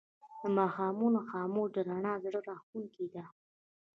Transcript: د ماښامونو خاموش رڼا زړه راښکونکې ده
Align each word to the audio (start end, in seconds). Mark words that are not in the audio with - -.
د 0.41 0.43
ماښامونو 0.57 1.19
خاموش 1.29 1.71
رڼا 1.87 2.13
زړه 2.23 2.39
راښکونکې 2.49 3.05
ده 3.13 3.25